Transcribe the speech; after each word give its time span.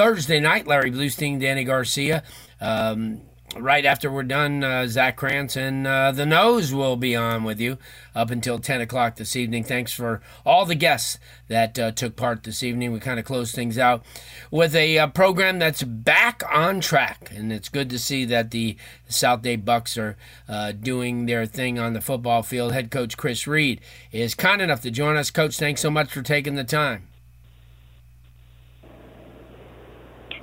Thursday 0.00 0.40
night. 0.40 0.66
Larry 0.66 0.90
Blustein, 0.90 1.38
Danny 1.38 1.62
Garcia. 1.62 2.22
Um, 2.58 3.20
right 3.54 3.84
after 3.84 4.10
we're 4.10 4.22
done, 4.22 4.64
uh, 4.64 4.86
Zach 4.86 5.14
Krantz 5.18 5.58
and 5.58 5.86
uh, 5.86 6.10
The 6.10 6.24
Nose 6.24 6.72
will 6.72 6.96
be 6.96 7.14
on 7.14 7.44
with 7.44 7.60
you 7.60 7.76
up 8.14 8.30
until 8.30 8.58
10 8.58 8.80
o'clock 8.80 9.16
this 9.16 9.36
evening. 9.36 9.62
Thanks 9.62 9.92
for 9.92 10.22
all 10.46 10.64
the 10.64 10.74
guests 10.74 11.18
that 11.48 11.78
uh, 11.78 11.90
took 11.90 12.16
part 12.16 12.44
this 12.44 12.62
evening. 12.62 12.92
We 12.92 12.98
kind 12.98 13.20
of 13.20 13.26
close 13.26 13.52
things 13.52 13.76
out 13.76 14.02
with 14.50 14.74
a 14.74 14.98
uh, 14.98 15.08
program 15.08 15.58
that's 15.58 15.82
back 15.82 16.42
on 16.50 16.80
track, 16.80 17.30
and 17.34 17.52
it's 17.52 17.68
good 17.68 17.90
to 17.90 17.98
see 17.98 18.24
that 18.24 18.52
the 18.52 18.78
South 19.06 19.42
Dade 19.42 19.66
Bucks 19.66 19.98
are 19.98 20.16
uh, 20.48 20.72
doing 20.72 21.26
their 21.26 21.44
thing 21.44 21.78
on 21.78 21.92
the 21.92 22.00
football 22.00 22.42
field. 22.42 22.72
Head 22.72 22.90
coach 22.90 23.18
Chris 23.18 23.46
Reid 23.46 23.82
is 24.12 24.34
kind 24.34 24.62
enough 24.62 24.80
to 24.80 24.90
join 24.90 25.18
us. 25.18 25.30
Coach, 25.30 25.58
thanks 25.58 25.82
so 25.82 25.90
much 25.90 26.10
for 26.10 26.22
taking 26.22 26.54
the 26.54 26.64
time. 26.64 27.09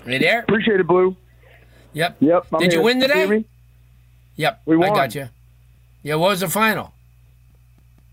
Hey 0.07 0.19
there. 0.19 0.39
Appreciate 0.39 0.79
it, 0.79 0.87
Blue. 0.87 1.15
Yep. 1.91 2.17
Yep. 2.21 2.47
I'm 2.53 2.59
Did 2.59 2.71
you 2.71 2.79
here. 2.79 2.85
win 2.85 3.01
You 3.01 3.07
hear 3.07 3.15
today? 3.25 3.37
me? 3.39 3.45
Yep. 4.37 4.61
We 4.65 4.77
won. 4.77 4.89
I 4.89 4.95
got 4.95 5.15
you. 5.15 5.29
Yeah. 6.01 6.15
What 6.15 6.29
was 6.29 6.39
the 6.39 6.47
final? 6.47 6.93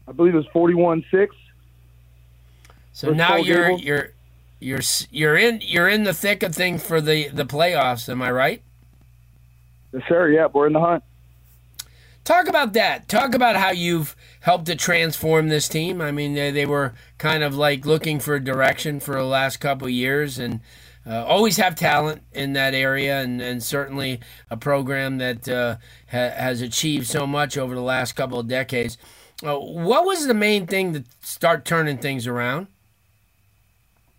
I 0.09 0.13
believe 0.13 0.35
it 0.35 0.39
was 0.39 0.47
41-6. 0.49 1.29
So 2.93 3.09
First 3.09 3.17
now 3.17 3.37
you're 3.37 3.71
you're 3.71 4.11
you're 4.61 4.81
you're 5.11 5.37
in 5.37 5.61
you're 5.63 5.89
in 5.89 6.05
the 6.05 6.15
thick 6.15 6.43
of 6.43 6.55
things 6.55 6.85
for 6.85 7.01
the 7.01 7.29
the 7.29 7.45
playoffs. 7.45 8.09
Am 8.09 8.23
I 8.23 8.31
right? 8.31 8.63
Yes, 9.93 10.03
sir. 10.09 10.31
Yep, 10.31 10.55
we're 10.55 10.67
in 10.67 10.73
the 10.73 10.81
hunt. 10.81 11.05
Talk 12.25 12.49
about 12.49 12.73
that. 12.73 13.09
Talk 13.09 13.35
about 13.35 13.57
how 13.57 13.71
you've 13.71 14.17
helped 14.41 14.67
to 14.67 14.75
transform 14.75 15.49
this 15.49 15.69
team. 15.69 16.01
I 16.01 16.11
mean, 16.11 16.35
they, 16.35 16.51
they 16.51 16.65
were 16.67 16.95
kind 17.19 17.43
of 17.43 17.55
like 17.55 17.85
looking 17.85 18.19
for 18.19 18.39
direction 18.41 18.99
for 18.99 19.15
the 19.17 19.25
last 19.25 19.59
couple 19.59 19.87
of 19.87 19.93
years, 19.93 20.39
and 20.39 20.61
uh, 21.07 21.25
always 21.25 21.57
have 21.57 21.75
talent 21.75 22.23
in 22.33 22.55
that 22.55 22.75
area, 22.75 23.21
and, 23.21 23.41
and 23.41 23.63
certainly 23.63 24.21
a 24.51 24.57
program 24.57 25.19
that 25.19 25.49
uh, 25.49 25.77
ha- 26.11 26.31
has 26.37 26.63
achieved 26.63 27.07
so 27.07 27.27
much 27.27 27.59
over 27.59 27.75
the 27.75 27.83
last 27.83 28.13
couple 28.13 28.39
of 28.39 28.49
decades. 28.49 28.97
Uh, 29.45 29.59
what 29.59 30.05
was 30.05 30.27
the 30.27 30.35
main 30.35 30.67
thing 30.67 30.93
to 30.93 31.05
start 31.21 31.65
turning 31.65 31.99
things 31.99 32.27
around? 32.27 32.67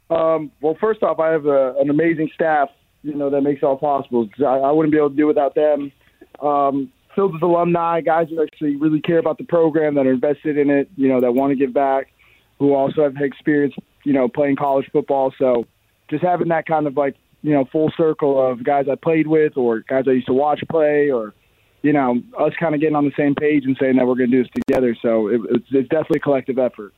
Um, 0.09 0.52
well, 0.61 0.77
first 0.80 1.02
off, 1.02 1.19
I 1.19 1.31
have 1.31 1.45
a, 1.45 1.75
an 1.80 1.89
amazing 1.89 2.30
staff, 2.33 2.69
you 3.02 3.16
know, 3.16 3.30
that 3.30 3.42
makes 3.42 3.64
it 3.64 3.65
all 3.65 3.77
possible. 3.77 4.30
I, 4.39 4.43
I 4.43 4.71
wouldn't 4.71 4.92
be 4.92 4.98
able 4.98 5.09
to 5.09 5.15
do 5.15 5.23
it 5.23 5.27
without 5.27 5.55
them. 5.55 5.92
Um, 6.39 6.92
filled 7.15 7.33
with 7.33 7.42
alumni, 7.42 8.02
guys 8.02 8.27
who 8.30 8.43
actually 8.43 8.76
really 8.76 9.02
care 9.02 9.17
about 9.17 9.38
the 9.38 9.45
program, 9.45 9.95
that 9.95 10.05
are 10.05 10.11
invested 10.11 10.58
in 10.58 10.70
it, 10.70 10.89
you 10.95 11.08
know, 11.08 11.21
that 11.21 11.32
want 11.32 11.52
to 11.52 11.55
give 11.55 11.73
back, 11.73 12.11
who 12.59 12.73
also 12.73 13.04
have 13.04 13.15
experience, 13.17 13.73
you 14.04 14.14
know, 14.14 14.27
playing 14.27 14.58
college 14.58 14.88
football. 14.92 15.33
So 15.39 15.65
just 16.10 16.23
having 16.23 16.49
that 16.49 16.66
kind 16.66 16.88
of 16.88 16.98
like, 16.98 17.16
you 17.42 17.54
know, 17.54 17.66
full 17.66 17.92
circle 17.95 18.43
of 18.45 18.64
guys 18.64 18.88
I 18.92 18.95
played 18.95 19.27
with 19.27 19.58
or 19.58 19.80
guys 19.82 20.05
I 20.08 20.11
used 20.11 20.27
to 20.27 20.33
watch 20.33 20.61
play 20.70 21.11
or, 21.11 21.33
you 21.82 21.93
know, 21.93 22.21
us 22.39 22.54
kind 22.60 22.73
of 22.73 22.82
getting 22.82 22.95
on 22.95 23.05
the 23.05 23.14
same 23.17 23.36
page 23.36 23.66
and 23.66 23.77
saying 23.80 23.98
that 23.98 24.08
we're 24.08 24.15
going 24.15 24.32
to 24.32 24.38
do 24.38 24.44
this 24.44 24.52
together. 24.67 24.95
So 25.02 25.27
it, 25.27 25.42
it's, 25.49 25.65
it's 25.71 25.89
definitely 25.89 26.17
a 26.17 26.21
collective 26.21 26.58
effort. 26.58 26.94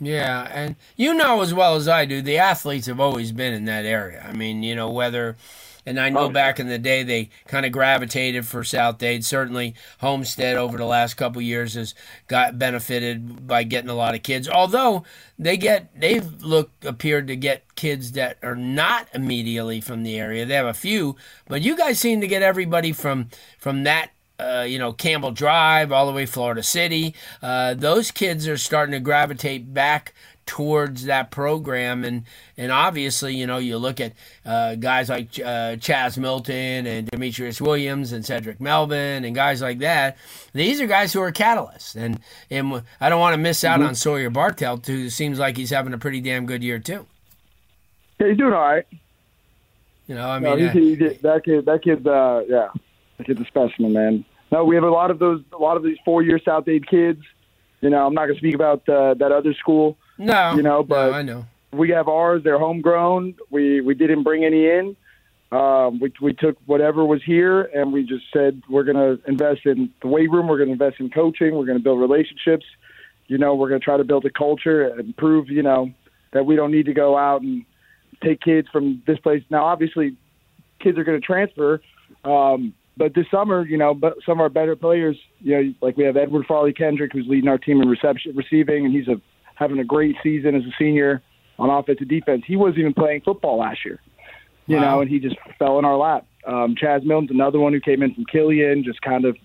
Yeah, 0.00 0.48
and 0.52 0.76
you 0.96 1.14
know 1.14 1.40
as 1.40 1.54
well 1.54 1.76
as 1.76 1.86
I 1.86 2.04
do, 2.04 2.20
the 2.20 2.38
athletes 2.38 2.86
have 2.86 2.98
always 2.98 3.32
been 3.32 3.54
in 3.54 3.64
that 3.66 3.84
area. 3.84 4.26
I 4.28 4.32
mean, 4.32 4.62
you 4.62 4.74
know, 4.74 4.90
whether, 4.90 5.36
and 5.86 6.00
I 6.00 6.10
know 6.10 6.20
Oh, 6.20 6.30
back 6.30 6.58
in 6.58 6.68
the 6.68 6.78
day 6.78 7.02
they 7.02 7.30
kind 7.46 7.66
of 7.66 7.72
gravitated 7.72 8.46
for 8.46 8.64
South 8.64 8.98
Dade. 8.98 9.24
Certainly, 9.24 9.74
Homestead 9.98 10.56
over 10.56 10.78
the 10.78 10.84
last 10.84 11.14
couple 11.14 11.42
years 11.42 11.74
has 11.74 11.94
got 12.28 12.58
benefited 12.58 13.46
by 13.46 13.62
getting 13.62 13.90
a 13.90 13.94
lot 13.94 14.14
of 14.14 14.22
kids. 14.22 14.48
Although 14.48 15.04
they 15.38 15.56
get, 15.56 15.98
they've 15.98 16.42
looked 16.42 16.84
appeared 16.84 17.26
to 17.28 17.36
get 17.36 17.74
kids 17.74 18.12
that 18.12 18.38
are 18.42 18.56
not 18.56 19.08
immediately 19.14 19.80
from 19.80 20.02
the 20.02 20.18
area. 20.18 20.46
They 20.46 20.54
have 20.54 20.66
a 20.66 20.74
few, 20.74 21.16
but 21.46 21.62
you 21.62 21.76
guys 21.76 21.98
seem 22.00 22.20
to 22.20 22.28
get 22.28 22.42
everybody 22.42 22.92
from 22.92 23.28
from 23.58 23.84
that 23.84 24.10
uh, 24.38 24.64
you 24.66 24.78
know, 24.78 24.92
Campbell 24.92 25.30
Drive, 25.30 25.92
all 25.92 26.06
the 26.06 26.12
way 26.12 26.26
Florida 26.26 26.62
City. 26.62 27.14
Uh, 27.40 27.74
those 27.74 28.10
kids 28.10 28.48
are 28.48 28.56
starting 28.56 28.92
to 28.92 29.00
gravitate 29.00 29.72
back 29.72 30.12
towards 30.46 31.04
that 31.04 31.30
program, 31.30 32.04
and 32.04 32.24
and 32.56 32.70
obviously, 32.70 33.34
you 33.34 33.46
know, 33.46 33.58
you 33.58 33.78
look 33.78 34.00
at 34.00 34.12
uh, 34.44 34.74
guys 34.74 35.08
like 35.08 35.28
uh, 35.38 35.76
Chaz 35.76 36.18
Milton 36.18 36.86
and 36.86 37.10
Demetrius 37.10 37.60
Williams 37.60 38.12
and 38.12 38.24
Cedric 38.24 38.60
Melvin 38.60 39.24
and 39.24 39.34
guys 39.34 39.62
like 39.62 39.78
that. 39.78 40.16
These 40.52 40.80
are 40.80 40.86
guys 40.86 41.12
who 41.12 41.20
are 41.22 41.32
catalysts, 41.32 41.96
and 41.96 42.20
and 42.50 42.82
I 43.00 43.08
don't 43.08 43.20
want 43.20 43.34
to 43.34 43.38
miss 43.40 43.64
out 43.64 43.82
on 43.82 43.94
Sawyer 43.94 44.30
Bartelt, 44.30 44.86
who 44.86 45.10
seems 45.10 45.38
like 45.38 45.56
he's 45.56 45.70
having 45.70 45.94
a 45.94 45.98
pretty 45.98 46.20
damn 46.20 46.46
good 46.46 46.62
year 46.62 46.78
too. 46.78 47.06
Yeah, 48.20 48.28
he's 48.28 48.36
doing 48.38 48.52
all 48.52 48.60
right. 48.60 48.86
You 50.06 50.14
know, 50.14 50.28
I 50.28 50.38
No, 50.38 50.54
mean, 50.56 50.58
he's, 50.58 50.68
uh, 50.68 50.72
he, 50.72 50.94
he- 50.96 51.18
that 51.22 51.42
kid, 51.44 51.64
that 51.64 51.82
kid's, 51.82 52.06
uh, 52.06 52.42
yeah, 52.46 52.68
that 53.18 53.26
kid's 53.26 53.40
a 53.40 53.44
specimen, 53.46 53.92
man. 53.94 54.24
No, 54.52 54.64
we 54.64 54.74
have 54.76 54.84
a 54.84 54.90
lot 54.90 55.10
of 55.10 55.18
those, 55.18 55.42
a 55.52 55.56
lot 55.56 55.76
of 55.78 55.82
these 55.82 55.96
four-year 56.04 56.38
South 56.44 56.66
Dade 56.66 56.86
kids. 56.86 57.22
You 57.80 57.90
know, 57.90 58.06
I'm 58.06 58.14
not 58.14 58.26
going 58.26 58.34
to 58.34 58.38
speak 58.38 58.54
about 58.54 58.88
uh, 58.88 59.14
that 59.14 59.32
other 59.32 59.52
school. 59.54 59.96
No, 60.18 60.54
you 60.54 60.62
know, 60.62 60.82
but- 60.82 61.10
no, 61.10 61.16
I 61.16 61.22
know. 61.22 61.46
We 61.72 61.90
have 61.90 62.06
ours; 62.06 62.42
they're 62.44 62.58
homegrown. 62.58 63.34
We 63.50 63.80
we 63.80 63.94
didn't 63.94 64.22
bring 64.22 64.44
any 64.44 64.66
in. 64.66 64.96
Um, 65.50 65.98
we 65.98 66.12
we 66.20 66.32
took 66.32 66.56
whatever 66.66 67.04
was 67.04 67.20
here, 67.24 67.62
and 67.62 67.92
we 67.92 68.04
just 68.04 68.24
said 68.32 68.62
we're 68.68 68.84
going 68.84 68.96
to 68.96 69.28
invest 69.28 69.66
in 69.66 69.90
the 70.00 70.08
weight 70.08 70.30
room. 70.30 70.46
We're 70.46 70.58
going 70.58 70.68
to 70.68 70.72
invest 70.72 71.00
in 71.00 71.10
coaching. 71.10 71.56
We're 71.56 71.66
going 71.66 71.78
to 71.78 71.82
build 71.82 72.00
relationships. 72.00 72.64
You 73.26 73.38
know, 73.38 73.54
we're 73.54 73.68
going 73.68 73.80
to 73.80 73.84
try 73.84 73.96
to 73.96 74.04
build 74.04 74.24
a 74.24 74.30
culture 74.30 74.86
and 74.86 75.16
prove, 75.16 75.48
you 75.48 75.62
know, 75.62 75.90
that 76.32 76.44
we 76.44 76.56
don't 76.56 76.70
need 76.70 76.86
to 76.86 76.92
go 76.92 77.16
out 77.16 77.42
and 77.42 77.64
take 78.22 78.40
kids 78.40 78.68
from 78.70 79.02
this 79.06 79.18
place. 79.18 79.42
Now, 79.50 79.64
obviously, 79.64 80.16
kids 80.80 80.98
are 80.98 81.04
going 81.04 81.20
to 81.20 81.26
transfer. 81.26 81.80
Um, 82.24 82.74
but 82.96 83.14
this 83.14 83.26
summer, 83.30 83.66
you 83.66 83.78
know, 83.78 83.94
but 83.94 84.18
some 84.24 84.34
of 84.38 84.40
our 84.40 84.48
better 84.48 84.76
players, 84.76 85.16
you 85.40 85.54
know, 85.54 85.74
like 85.80 85.96
we 85.96 86.04
have 86.04 86.16
Edward 86.16 86.46
Farley 86.46 86.72
Kendrick, 86.72 87.12
who's 87.12 87.26
leading 87.26 87.48
our 87.48 87.58
team 87.58 87.80
in 87.80 87.88
reception, 87.88 88.36
receiving, 88.36 88.84
and 88.84 88.94
he's 88.94 89.08
a, 89.08 89.20
having 89.54 89.78
a 89.78 89.84
great 89.84 90.16
season 90.22 90.54
as 90.54 90.62
a 90.62 90.72
senior 90.78 91.22
on 91.58 91.70
offensive 91.70 92.08
defense. 92.08 92.42
He 92.46 92.56
wasn't 92.56 92.78
even 92.80 92.94
playing 92.94 93.22
football 93.22 93.58
last 93.58 93.84
year, 93.84 94.00
you 94.66 94.76
Wow. 94.76 94.82
know, 94.82 95.00
and 95.02 95.10
he 95.10 95.18
just 95.20 95.36
fell 95.58 95.78
in 95.78 95.84
our 95.84 95.96
lap. 95.96 96.26
Um, 96.46 96.74
Chaz 96.74 97.04
Milton's 97.04 97.30
another 97.30 97.58
one 97.58 97.72
who 97.72 97.80
came 97.80 98.02
in 98.02 98.14
from 98.14 98.24
Killian, 98.26 98.84
just 98.84 99.00
kind 99.00 99.24
of, 99.24 99.36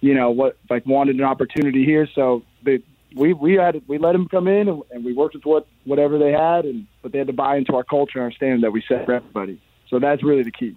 you 0.00 0.14
know, 0.14 0.30
what 0.30 0.58
like 0.70 0.86
wanted 0.86 1.16
an 1.16 1.24
opportunity 1.24 1.84
here. 1.84 2.06
So 2.14 2.42
they, 2.64 2.80
we 3.16 3.32
we 3.32 3.54
had 3.54 3.82
we 3.88 3.98
let 3.98 4.14
him 4.14 4.28
come 4.28 4.46
in 4.46 4.68
and, 4.68 4.82
and 4.90 5.04
we 5.04 5.12
worked 5.14 5.34
with 5.34 5.44
what 5.44 5.66
whatever 5.84 6.18
they 6.18 6.32
had, 6.32 6.64
and 6.64 6.86
but 7.02 7.12
they 7.12 7.18
had 7.18 7.26
to 7.28 7.32
buy 7.32 7.56
into 7.56 7.74
our 7.74 7.84
culture 7.84 8.18
and 8.18 8.24
our 8.24 8.32
standard 8.32 8.62
that 8.62 8.70
we 8.70 8.82
set 8.86 9.04
for 9.06 9.14
everybody. 9.14 9.60
So 9.88 9.98
that's 9.98 10.22
really 10.22 10.42
the 10.42 10.52
key. 10.52 10.76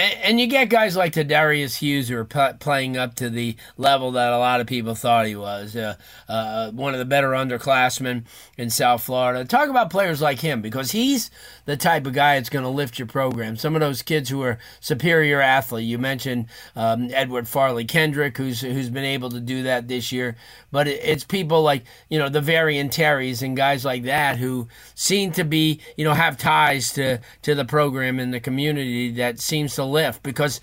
And, 0.00 0.14
and 0.22 0.40
you 0.40 0.46
get 0.46 0.70
guys 0.70 0.96
like 0.96 1.12
Darius 1.12 1.76
Hughes 1.76 2.08
who 2.08 2.16
are 2.16 2.24
p- 2.24 2.56
playing 2.58 2.96
up 2.96 3.16
to 3.16 3.28
the 3.28 3.54
level 3.76 4.12
that 4.12 4.32
a 4.32 4.38
lot 4.38 4.62
of 4.62 4.66
people 4.66 4.94
thought 4.94 5.26
he 5.26 5.36
was. 5.36 5.76
Uh, 5.76 5.96
uh, 6.26 6.70
one 6.70 6.94
of 6.94 6.98
the 6.98 7.04
better 7.04 7.30
underclassmen 7.30 8.24
in 8.56 8.70
South 8.70 9.02
Florida. 9.02 9.44
Talk 9.44 9.68
about 9.68 9.90
players 9.90 10.22
like 10.22 10.40
him 10.40 10.62
because 10.62 10.92
he's 10.92 11.30
the 11.66 11.76
type 11.76 12.06
of 12.06 12.14
guy 12.14 12.36
that's 12.36 12.48
going 12.48 12.62
to 12.62 12.70
lift 12.70 12.98
your 12.98 13.08
program. 13.08 13.56
Some 13.56 13.74
of 13.74 13.80
those 13.80 14.00
kids 14.00 14.30
who 14.30 14.42
are 14.42 14.58
superior 14.80 15.42
athlete. 15.42 15.86
You 15.86 15.98
mentioned 15.98 16.46
um, 16.74 17.10
Edward 17.12 17.46
Farley 17.46 17.84
Kendrick, 17.84 18.38
who's 18.38 18.62
who's 18.62 18.88
been 18.88 19.04
able 19.04 19.28
to 19.28 19.40
do 19.40 19.64
that 19.64 19.86
this 19.86 20.12
year. 20.12 20.34
But 20.72 20.88
it, 20.88 21.00
it's 21.04 21.24
people 21.24 21.62
like 21.62 21.84
you 22.08 22.18
know 22.18 22.30
the 22.30 22.40
Varian 22.40 22.88
Terrys 22.88 23.42
and 23.42 23.54
guys 23.54 23.84
like 23.84 24.04
that 24.04 24.38
who 24.38 24.66
seem 24.94 25.32
to 25.32 25.44
be 25.44 25.80
you 25.96 26.04
know 26.04 26.14
have 26.14 26.38
ties 26.38 26.92
to 26.94 27.18
to 27.42 27.54
the 27.54 27.66
program 27.66 28.18
and 28.18 28.32
the 28.32 28.40
community 28.40 29.10
that 29.12 29.40
seems 29.40 29.74
to 29.74 29.89
lift 29.90 30.22
because 30.22 30.60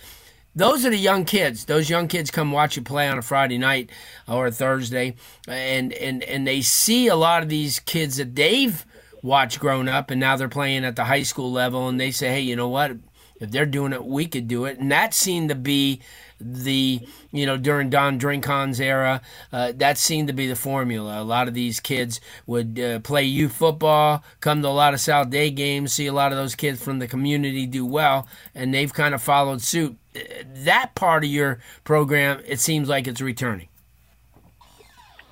those 0.55 0.85
are 0.85 0.89
the 0.89 0.97
young 0.97 1.23
kids. 1.23 1.65
Those 1.65 1.89
young 1.89 2.07
kids 2.07 2.31
come 2.31 2.51
watch 2.51 2.75
you 2.75 2.81
play 2.81 3.07
on 3.07 3.17
a 3.17 3.21
Friday 3.21 3.59
night 3.59 3.91
or 4.27 4.47
a 4.47 4.51
Thursday, 4.51 5.15
and 5.47 5.93
and 5.93 6.23
and 6.23 6.47
they 6.47 6.61
see 6.61 7.07
a 7.07 7.15
lot 7.15 7.43
of 7.43 7.49
these 7.49 7.79
kids 7.79 8.17
that 8.17 8.35
they've 8.35 8.83
watched 9.21 9.59
growing 9.59 9.87
up, 9.87 10.09
and 10.09 10.19
now 10.19 10.35
they're 10.35 10.49
playing 10.49 10.83
at 10.83 10.95
the 10.95 11.05
high 11.05 11.23
school 11.23 11.51
level, 11.51 11.87
and 11.87 11.99
they 11.99 12.11
say, 12.11 12.29
hey, 12.29 12.41
you 12.41 12.55
know 12.55 12.69
what? 12.69 12.91
If 13.39 13.51
they're 13.51 13.67
doing 13.67 13.93
it, 13.93 14.03
we 14.03 14.25
could 14.25 14.47
do 14.47 14.65
it, 14.65 14.79
and 14.79 14.91
that 14.91 15.13
seemed 15.13 15.49
to 15.49 15.55
be 15.55 16.01
the 16.39 17.01
you 17.31 17.45
know 17.45 17.57
during 17.57 17.89
Don 17.89 18.19
Drinkon's 18.19 18.79
era, 18.79 19.21
uh, 19.51 19.73
that 19.75 19.97
seemed 19.97 20.27
to 20.27 20.33
be 20.33 20.47
the 20.47 20.55
formula. 20.55 21.21
A 21.21 21.23
lot 21.23 21.47
of 21.47 21.53
these 21.53 21.79
kids 21.79 22.19
would 22.45 22.79
uh, 22.79 22.99
play 22.99 23.23
youth 23.23 23.53
football, 23.53 24.23
come 24.39 24.61
to 24.61 24.67
a 24.67 24.69
lot 24.69 24.93
of 24.93 24.99
South 24.99 25.29
Dade 25.29 25.55
games, 25.55 25.93
see 25.93 26.07
a 26.07 26.13
lot 26.13 26.31
of 26.31 26.37
those 26.37 26.55
kids 26.55 26.83
from 26.83 26.99
the 26.99 27.07
community 27.07 27.65
do 27.65 27.85
well, 27.85 28.27
and 28.53 28.73
they've 28.73 28.93
kind 28.93 29.13
of 29.13 29.21
followed 29.21 29.61
suit. 29.61 29.97
That 30.45 30.95
part 30.95 31.23
of 31.23 31.29
your 31.29 31.59
program, 31.83 32.41
it 32.47 32.59
seems 32.59 32.89
like 32.89 33.07
it's 33.07 33.21
returning. 33.21 33.67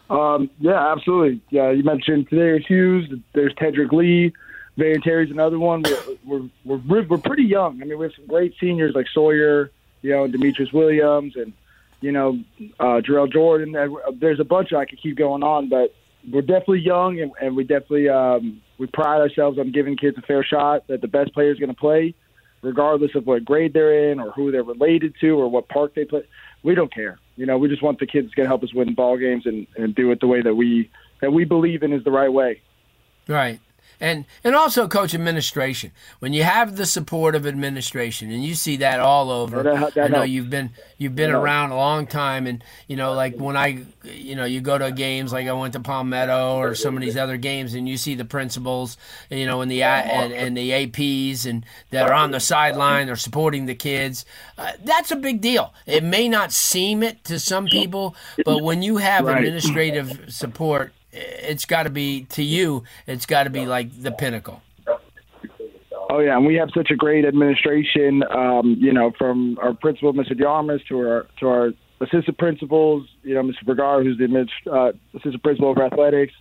Um, 0.10 0.50
yeah, 0.60 0.92
absolutely. 0.92 1.42
Yeah, 1.50 1.72
you 1.72 1.84
mentioned 1.84 2.30
today 2.30 2.64
Hughes. 2.64 3.12
There's 3.34 3.54
Tedrick 3.56 3.92
Lee. 3.92 4.34
Van 4.78 5.02
Terry's 5.02 5.32
another 5.32 5.58
one. 5.58 5.84
We're, 6.26 6.50
we're, 6.66 6.80
we're, 6.86 7.04
we're 7.04 7.18
pretty 7.18 7.44
young. 7.44 7.82
I 7.82 7.86
mean, 7.86 7.98
we 7.98 8.06
have 8.06 8.14
some 8.16 8.28
great 8.28 8.54
seniors 8.60 8.94
like 8.94 9.08
Sawyer, 9.14 9.72
you 10.06 10.12
know, 10.12 10.28
Demetrius 10.28 10.72
Williams 10.72 11.36
and, 11.36 11.52
you 12.00 12.12
know, 12.12 12.40
uh, 12.80 13.02
Jarrell 13.02 13.32
Jordan. 13.32 13.76
There's 14.20 14.40
a 14.40 14.44
bunch 14.44 14.72
I 14.72 14.86
could 14.86 15.02
keep 15.02 15.18
going 15.18 15.42
on, 15.42 15.68
but 15.68 15.96
we're 16.32 16.42
definitely 16.42 16.82
young 16.82 17.20
and, 17.20 17.32
and 17.42 17.56
we 17.56 17.64
definitely 17.64 18.10
um, 18.10 18.62
we 18.78 18.86
pride 18.86 19.20
ourselves 19.22 19.58
on 19.58 19.72
giving 19.72 19.98
kids 19.98 20.16
a 20.20 20.22
fair 20.22 20.44
shot 20.44 20.88
that 20.90 21.02
the 21.02 21.08
best 21.08 21.34
player 21.34 21.52
is 21.52 21.58
going 21.58 21.74
to 21.74 21.76
play, 21.76 22.14
regardless 22.62 23.16
of 23.16 23.26
what 23.26 23.44
grade 23.44 23.74
they're 23.74 24.12
in 24.12 24.20
or 24.20 24.30
who 24.32 24.52
they're 24.52 24.64
related 24.64 25.16
to 25.22 25.40
or 25.40 25.48
what 25.48 25.68
park 25.70 25.96
they 25.96 26.06
play. 26.06 26.24
We 26.62 26.76
don't 26.76 26.94
care. 26.94 27.18
You 27.36 27.48
know, 27.48 27.58
we 27.58 27.68
just 27.68 27.82
want 27.82 28.00
the 28.00 28.06
kids 28.06 28.32
to 28.34 28.46
help 28.46 28.64
us 28.64 28.76
win 28.76 28.94
ball 28.94 29.18
games 29.18 29.48
and, 29.48 29.66
and 29.76 29.96
do 29.96 30.12
it 30.12 30.20
the 30.20 30.28
way 30.28 30.44
that 30.44 30.54
we 30.54 30.92
that 31.22 31.34
we 31.34 31.46
believe 31.46 31.82
in 31.82 31.94
is 31.94 32.04
the 32.04 32.12
right 32.12 32.32
way. 32.32 32.62
Right 33.28 33.60
and 34.00 34.26
and 34.44 34.56
also 34.56 34.88
coach 34.88 35.14
administration. 35.14 35.92
When 36.20 36.34
you 36.34 36.44
have 36.44 36.76
the 36.76 36.86
support 36.86 37.36
of 37.36 37.46
administration 37.46 38.32
and 38.32 38.44
you 38.44 38.56
see 38.56 38.78
that 38.78 39.00
all 39.00 39.32
over 39.32 39.64
that, 39.64 39.94
that 39.94 40.06
i 40.06 40.08
know 40.08 40.18
helps. 40.18 40.30
you've 40.30 40.50
been 40.50 40.72
you've 40.98 41.16
been 41.16 41.32
around 41.32 41.72
a 41.72 41.76
long 41.76 42.08
time 42.08 42.48
and 42.48 42.64
you 42.88 42.96
know 42.96 43.14
like 43.14 43.36
when 43.38 43.56
i 43.58 43.84
you 44.04 44.36
know 44.36 44.46
you 44.46 44.62
go 44.62 44.78
to 44.78 44.92
games 44.92 45.32
like 45.32 45.48
i 45.48 45.54
went 45.54 45.74
to 45.74 45.80
palmetto 45.80 46.58
or 46.58 46.76
some 46.76 46.96
of 46.96 47.02
these 47.02 47.18
other 47.18 47.38
games 47.38 47.74
and 47.74 47.88
you 47.88 47.98
see 47.98 48.16
the 48.16 48.26
principals 48.26 48.98
you 49.30 49.46
know 49.46 49.62
and 49.62 49.72
the 49.72 49.84
and, 49.84 50.34
and 50.34 50.58
the 50.58 50.72
aps 50.72 51.46
and 51.46 51.66
that 51.92 52.10
are 52.10 52.14
on 52.14 52.32
the 52.32 52.40
sideline 52.40 53.08
they're 53.08 53.16
supporting 53.16 53.66
the 53.66 53.76
kids 53.76 54.26
uh, 54.58 54.72
that's 54.84 55.12
a 55.12 55.16
big 55.16 55.42
deal. 55.42 55.74
It 55.86 56.04
may 56.04 56.30
not 56.30 56.52
seem 56.52 57.04
it 57.04 57.24
to 57.26 57.40
some 57.40 57.66
people 57.66 58.16
but 58.46 58.64
when 58.64 58.82
you 58.82 58.98
have 58.98 59.28
administrative 59.28 60.34
support 60.34 60.94
it's 61.16 61.66
got 61.66 61.84
to 61.84 61.90
be 61.90 62.24
to 62.32 62.44
you. 62.44 62.84
It's 63.08 63.26
got 63.26 63.44
to 63.44 63.50
be 63.50 63.66
like 63.66 64.02
the 64.02 64.12
pinnacle. 64.12 64.62
Oh 66.10 66.20
yeah, 66.20 66.38
and 66.38 66.46
we 66.46 66.56
have 66.56 66.70
such 66.76 66.92
a 66.92 66.96
great 66.96 67.26
administration. 67.26 68.24
Um, 68.24 68.78
you 68.80 68.94
know, 68.94 69.12
from 69.18 69.58
our 69.62 69.74
principal, 69.74 70.14
Mr. 70.14 70.34
Yarmus, 70.34 70.86
to 70.88 71.00
our 71.00 71.28
to 71.40 71.48
our 71.48 71.72
assistant 72.02 72.38
principals. 72.38 73.08
You 73.24 73.36
know, 73.36 73.44
Mr. 73.44 73.66
Bergar, 73.66 74.04
who's 74.04 74.18
the 74.18 74.72
uh, 74.72 74.92
assistant 75.14 75.44
principal 75.44 75.72
of 75.72 75.78
athletics, 75.78 76.34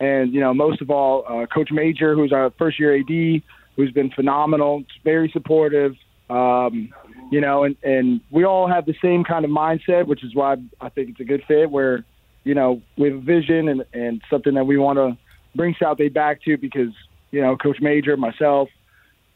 and 0.00 0.32
you 0.32 0.40
know, 0.40 0.54
most 0.54 0.80
of 0.80 0.90
all, 0.90 1.24
uh, 1.28 1.46
Coach 1.46 1.70
Major, 1.70 2.14
who's 2.14 2.32
our 2.32 2.50
first 2.58 2.80
year 2.80 2.96
AD, 2.96 3.42
who's 3.76 3.92
been 3.92 4.10
phenomenal, 4.10 4.84
very 5.04 5.30
supportive. 5.32 5.94
Um, 6.30 6.92
you 7.30 7.40
know, 7.40 7.64
and 7.64 7.76
and 7.82 8.20
we 8.30 8.44
all 8.44 8.66
have 8.66 8.86
the 8.86 8.94
same 9.02 9.24
kind 9.24 9.44
of 9.44 9.50
mindset, 9.50 10.06
which 10.06 10.24
is 10.24 10.34
why 10.34 10.56
I 10.80 10.88
think 10.88 11.10
it's 11.10 11.20
a 11.20 11.24
good 11.24 11.42
fit. 11.46 11.70
Where 11.70 12.04
you 12.44 12.54
know, 12.54 12.82
we 12.96 13.08
have 13.08 13.18
a 13.18 13.20
vision 13.20 13.68
and, 13.68 13.84
and 13.92 14.22
something 14.30 14.54
that 14.54 14.64
we 14.64 14.76
want 14.76 14.98
to 14.98 15.16
bring 15.54 15.74
South 15.80 15.98
Dade 15.98 16.14
back 16.14 16.42
to 16.42 16.56
because, 16.56 16.92
you 17.30 17.40
know, 17.40 17.56
Coach 17.56 17.78
Major, 17.80 18.16
myself, 18.16 18.68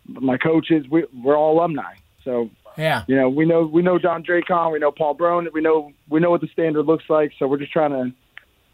my 0.07 0.37
coaches, 0.37 0.87
we, 0.91 1.05
we're 1.23 1.37
all 1.37 1.59
alumni. 1.59 1.95
So, 2.25 2.51
yeah, 2.77 3.05
you 3.07 3.17
know, 3.17 3.29
we 3.29 3.47
know 3.47 3.65
we 3.65 3.83
know 3.83 3.99
Don 3.99 4.23
Dracon, 4.23 4.73
we 4.73 4.79
know 4.79 4.91
Paul 4.91 5.15
Brown, 5.15 5.49
we 5.53 5.63
know 5.63 5.93
we 6.11 6.21
know 6.21 6.31
what 6.31 6.41
the 6.43 6.49
standard 6.49 6.85
looks 6.85 7.05
like. 7.09 7.33
So 7.39 7.47
we're 7.47 7.59
just 7.59 7.73
trying 7.73 7.93
to 7.93 8.13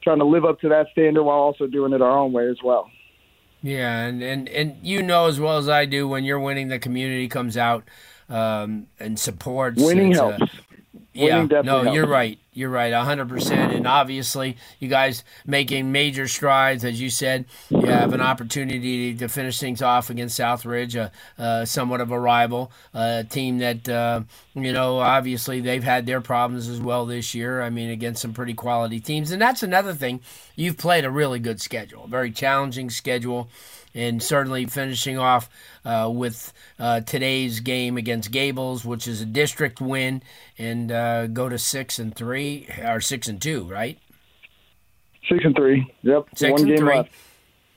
trying 0.03 0.19
to 0.19 0.25
live 0.25 0.45
up 0.45 0.61
to 0.61 0.69
that 0.71 0.89
standard 0.91 1.23
while 1.23 1.39
also 1.39 1.67
doing 1.67 1.93
it 1.93 2.03
our 2.03 2.19
own 2.19 2.33
way 2.33 2.49
as 2.49 2.57
well. 2.65 2.91
Yeah, 3.63 4.01
and 4.01 4.23
and 4.23 4.49
and 4.49 4.77
you 4.83 5.03
know 5.03 5.27
as 5.27 5.39
well 5.39 5.59
as 5.59 5.69
I 5.69 5.85
do 5.85 6.09
when 6.09 6.25
you're 6.25 6.41
winning, 6.41 6.69
the 6.69 6.81
community 6.81 7.29
comes 7.29 7.57
out 7.57 7.85
um, 8.29 8.89
and 8.99 9.19
supports. 9.19 9.81
Winning 9.81 10.13
helps. 10.13 10.43
yeah, 11.13 11.45
no, 11.45 11.83
helps. 11.83 11.95
you're 11.95 12.07
right. 12.07 12.39
You're 12.55 12.69
right, 12.69 12.93
100%. 12.93 13.51
And 13.51 13.87
obviously, 13.87 14.59
you 14.79 14.89
guys 14.89 15.25
making 15.47 15.91
major 15.91 16.29
strides. 16.29 16.85
As 16.85 17.01
you 17.01 17.09
said, 17.09 17.47
you 17.71 17.87
have 17.87 18.13
an 18.13 18.21
opportunity 18.21 19.15
to 19.15 19.29
finish 19.29 19.59
things 19.59 19.81
off 19.81 20.11
against 20.11 20.39
Southridge, 20.39 20.95
a, 20.95 21.11
a 21.43 21.65
somewhat 21.65 22.03
of 22.03 22.11
a 22.11 22.21
rival, 22.21 22.71
a 22.93 23.25
team 23.25 23.59
that, 23.61 23.89
uh, 23.89 24.21
you 24.55 24.71
know, 24.71 24.99
obviously 24.99 25.61
they've 25.61 25.83
had 25.83 26.05
their 26.05 26.21
problems 26.21 26.69
as 26.69 26.79
well 26.79 27.07
this 27.07 27.35
year. 27.35 27.63
I 27.63 27.71
mean, 27.71 27.89
against 27.89 28.21
some 28.21 28.35
pretty 28.35 28.55
quality 28.55 29.01
teams. 29.01 29.31
And 29.31 29.41
that's 29.41 29.63
another 29.63 29.95
thing. 29.95 30.21
You've 30.55 30.77
played 30.77 31.07
a 31.07 31.11
really 31.11 31.39
good 31.39 31.59
schedule, 31.59 32.05
a 32.05 32.09
very 32.09 32.31
challenging 32.31 32.91
schedule 32.91 33.49
and 33.95 34.23
certainly 34.23 34.67
finishing 34.67 35.19
off 35.19 35.51
uh, 35.85 36.11
with 36.13 36.53
uh, 36.79 37.01
today's 37.01 37.61
game 37.61 37.97
against 37.97 38.31
Gables, 38.31 38.85
which 38.85 39.07
is 39.07 39.21
a 39.21 39.27
district 39.27 39.81
win, 39.81 40.23
and 40.59 40.91
uh, 40.91 41.27
go 41.27 41.49
to 41.49 41.59
six 41.59 41.99
and 41.99 42.15
three 42.15 42.42
or 42.85 43.01
six 43.01 43.29
and 43.29 43.41
two, 43.41 43.65
right? 43.65 43.99
Six 45.29 45.45
and 45.45 45.55
three. 45.55 45.87
Yep. 46.03 46.27
Six 46.37 46.51
One 46.53 46.61
and 46.61 46.69
game 46.69 46.79
three, 46.79 46.97
left. 46.97 47.13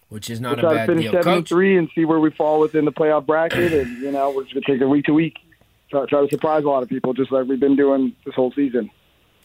which 0.09 0.29
is 0.29 0.41
not 0.41 0.57
we'll 0.61 0.71
a 0.71 0.75
bad 0.75 0.85
to 0.87 0.91
finish 0.93 1.03
deal. 1.05 1.11
seven 1.13 1.23
Coach, 1.23 1.37
and 1.37 1.47
three 1.47 1.77
and 1.77 1.89
see 1.95 2.05
where 2.05 2.19
we 2.19 2.31
fall 2.31 2.59
within 2.59 2.85
the 2.85 2.91
playoff 2.91 3.25
bracket, 3.25 3.73
and 3.73 3.97
you 4.01 4.11
know 4.11 4.31
we're 4.31 4.43
just 4.43 4.53
gonna 4.55 4.65
take 4.67 4.81
it 4.81 4.85
week 4.87 5.05
to 5.05 5.13
week. 5.13 5.37
Try, 5.91 6.05
try 6.07 6.21
to 6.21 6.27
surprise 6.29 6.63
a 6.63 6.67
lot 6.67 6.81
of 6.83 6.89
people, 6.89 7.13
just 7.13 7.31
like 7.31 7.47
we've 7.47 7.59
been 7.59 7.75
doing 7.75 8.15
this 8.25 8.33
whole 8.35 8.51
season. 8.53 8.89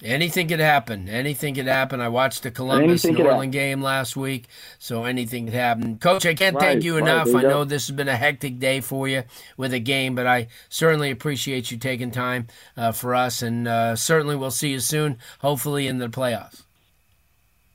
Anything 0.03 0.49
could 0.49 0.61
happen. 0.61 1.09
Anything 1.09 1.55
could 1.55 1.67
happen. 1.67 2.01
I 2.01 2.09
watched 2.09 2.43
the 2.43 2.51
Columbus 2.51 3.05
Northern 3.05 3.51
game 3.51 3.83
last 3.83 4.17
week, 4.17 4.47
so 4.79 5.05
anything 5.05 5.45
could 5.45 5.55
happen. 5.55 5.99
Coach, 5.99 6.25
I 6.25 6.33
can't 6.33 6.57
right, 6.57 6.63
thank 6.63 6.85
you 6.85 6.95
right, 6.95 7.03
enough. 7.03 7.27
you 7.29 7.39
I 7.39 7.43
know 7.43 7.65
this 7.65 7.87
has 7.89 7.95
been 7.95 8.09
a 8.09 8.17
hectic 8.17 8.59
day 8.59 8.81
for 8.81 9.07
you 9.07 9.25
with 9.59 9.75
a 9.75 9.79
game, 9.79 10.15
but 10.15 10.27
I 10.27 10.49
certainly 10.71 11.11
appreciate 11.11 11.71
you 11.71 11.77
taking 11.77 12.11
time 12.11 12.47
uh, 12.79 12.93
for 12.93 13.15
us, 13.15 13.43
and 13.43 13.69
uh, 13.69 13.95
certainly 13.95 14.37
we'll 14.37 14.51
see 14.51 14.71
you 14.71 14.81
soon, 14.81 15.19
hopefully 15.41 15.87
in 15.87 15.99
the 15.99 16.09
playoffs. 16.09 16.63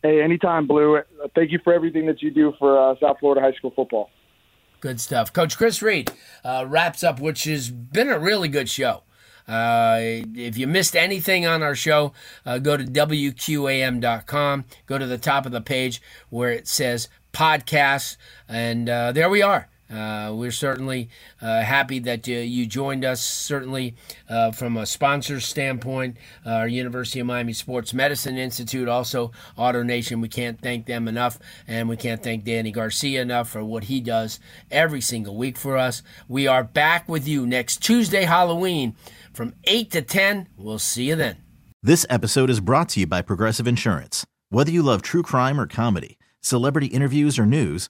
Hey, 0.01 0.21
anytime, 0.21 0.67
Blue. 0.67 1.01
Thank 1.35 1.51
you 1.51 1.59
for 1.63 1.73
everything 1.73 2.07
that 2.07 2.21
you 2.21 2.31
do 2.31 2.53
for 2.57 2.79
uh, 2.79 2.95
South 2.99 3.17
Florida 3.19 3.41
high 3.41 3.53
school 3.53 3.71
football. 3.75 4.09
Good 4.79 4.99
stuff. 4.99 5.31
Coach 5.31 5.57
Chris 5.57 5.81
Reid 5.81 6.11
uh, 6.43 6.65
wraps 6.67 7.03
up, 7.03 7.19
which 7.19 7.45
has 7.45 7.69
been 7.69 8.09
a 8.09 8.19
really 8.19 8.47
good 8.47 8.69
show. 8.69 9.01
Uh, 9.47 9.99
if 10.33 10.57
you 10.57 10.67
missed 10.67 10.95
anything 10.95 11.45
on 11.45 11.61
our 11.61 11.75
show, 11.75 12.13
uh, 12.45 12.57
go 12.57 12.77
to 12.77 12.83
WQAM.com. 12.83 14.65
Go 14.85 14.97
to 14.97 15.05
the 15.05 15.17
top 15.17 15.45
of 15.45 15.51
the 15.51 15.61
page 15.61 16.01
where 16.29 16.51
it 16.51 16.67
says 16.67 17.09
podcasts, 17.31 18.17
and 18.47 18.89
uh, 18.89 19.11
there 19.11 19.29
we 19.29 19.41
are. 19.41 19.69
Uh, 19.89 20.31
we're 20.33 20.51
certainly 20.51 21.09
uh, 21.41 21.61
happy 21.61 21.99
that 21.99 22.27
you, 22.27 22.39
you 22.39 22.65
joined 22.65 23.05
us. 23.05 23.23
Certainly, 23.23 23.95
uh, 24.29 24.51
from 24.51 24.77
a 24.77 24.85
sponsor 24.85 25.39
standpoint, 25.39 26.17
uh, 26.45 26.51
our 26.51 26.67
University 26.67 27.19
of 27.19 27.27
Miami 27.27 27.53
Sports 27.53 27.93
Medicine 27.93 28.37
Institute, 28.37 28.87
also 28.87 29.31
AutoNation. 29.57 30.21
We 30.21 30.27
can't 30.27 30.59
thank 30.59 30.85
them 30.85 31.07
enough, 31.07 31.37
and 31.67 31.87
we 31.87 31.97
can't 31.97 32.23
thank 32.23 32.43
Danny 32.43 32.71
Garcia 32.71 33.21
enough 33.21 33.49
for 33.49 33.63
what 33.63 33.85
he 33.85 33.99
does 34.01 34.39
every 34.71 35.01
single 35.01 35.37
week 35.37 35.57
for 35.57 35.77
us. 35.77 36.01
We 36.27 36.47
are 36.47 36.63
back 36.63 37.07
with 37.07 37.27
you 37.27 37.45
next 37.45 37.83
Tuesday, 37.83 38.23
Halloween, 38.23 38.95
from 39.33 39.53
8 39.65 39.91
to 39.91 40.01
10. 40.01 40.47
We'll 40.57 40.79
see 40.79 41.09
you 41.09 41.15
then. 41.15 41.37
This 41.83 42.05
episode 42.09 42.49
is 42.49 42.59
brought 42.59 42.89
to 42.89 43.01
you 43.01 43.07
by 43.07 43.21
Progressive 43.21 43.67
Insurance. 43.67 44.25
Whether 44.49 44.71
you 44.71 44.81
love 44.81 45.03
true 45.03 45.21
crime 45.21 45.59
or 45.59 45.67
comedy, 45.67 46.17
celebrity 46.41 46.87
interviews 46.87 47.37
or 47.37 47.45
news, 47.45 47.89